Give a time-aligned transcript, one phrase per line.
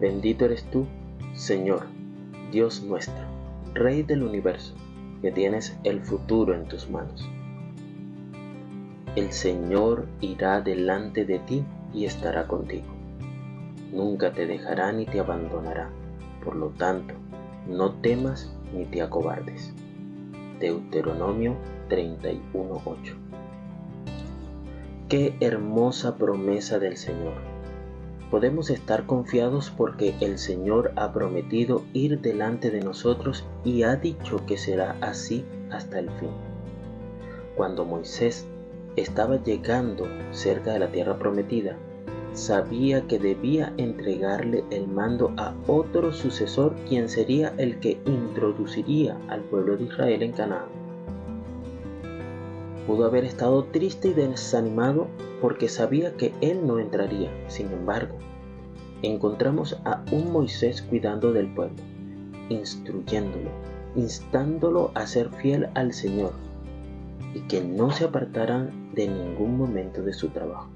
[0.00, 0.86] Bendito eres tú,
[1.34, 1.86] Señor,
[2.52, 3.24] Dios nuestro,
[3.74, 4.74] Rey del universo,
[5.22, 7.28] que tienes el futuro en tus manos.
[9.16, 12.86] El Señor irá delante de ti y estará contigo.
[13.92, 15.90] Nunca te dejará ni te abandonará.
[16.44, 17.14] Por lo tanto,
[17.66, 19.74] no temas ni te acobardes.
[20.60, 21.56] Deuteronomio
[21.88, 23.14] 31.8
[25.08, 27.57] Qué hermosa promesa del Señor.
[28.30, 34.44] Podemos estar confiados porque el Señor ha prometido ir delante de nosotros y ha dicho
[34.46, 36.30] que será así hasta el fin.
[37.56, 38.46] Cuando Moisés
[38.96, 41.76] estaba llegando cerca de la tierra prometida,
[42.32, 49.40] sabía que debía entregarle el mando a otro sucesor quien sería el que introduciría al
[49.44, 50.87] pueblo de Israel en Canaán.
[52.88, 55.06] Pudo haber estado triste y desanimado
[55.40, 57.30] porque sabía que él no entraría.
[57.46, 58.16] Sin embargo,
[59.02, 61.80] encontramos a un Moisés cuidando del pueblo,
[62.48, 63.50] instruyéndolo,
[63.94, 66.32] instándolo a ser fiel al Señor
[67.32, 70.68] y que no se apartaran de ningún momento de su trabajo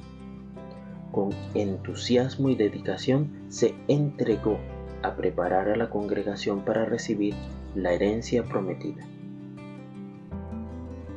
[1.13, 4.59] con entusiasmo y dedicación se entregó
[5.03, 7.35] a preparar a la congregación para recibir
[7.75, 9.07] la herencia prometida.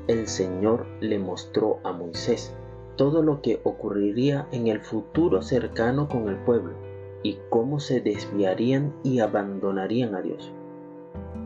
[0.07, 2.53] El Señor le mostró a Moisés
[2.95, 6.73] todo lo que ocurriría en el futuro cercano con el pueblo
[7.23, 10.51] y cómo se desviarían y abandonarían a Dios.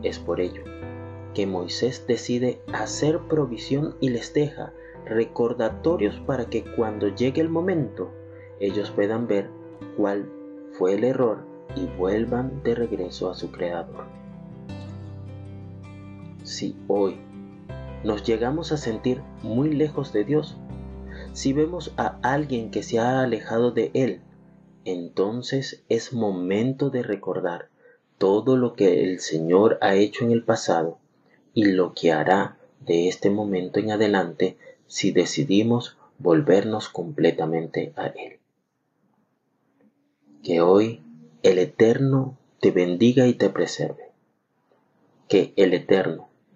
[0.02, 0.62] Es por ello
[1.32, 4.74] que Moisés decide hacer provisión y les deja
[5.06, 8.10] recordatorios para que cuando llegue el momento
[8.58, 9.48] ellos puedan ver
[9.96, 10.30] cuál
[10.72, 11.38] fue el error
[11.76, 14.04] y vuelvan de regreso a su Creador.
[16.42, 17.18] Si hoy
[18.04, 20.56] nos llegamos a sentir muy lejos de Dios,
[21.32, 24.20] si vemos a alguien que se ha alejado de Él,
[24.84, 27.68] entonces es momento de recordar
[28.18, 30.98] todo lo que el Señor ha hecho en el pasado
[31.54, 38.38] y lo que hará de este momento en adelante si decidimos volvernos completamente a Él.
[40.42, 41.02] Que hoy
[41.42, 44.10] el Eterno te bendiga y te preserve.
[45.28, 46.29] Que el Eterno